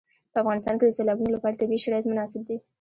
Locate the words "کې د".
0.77-0.95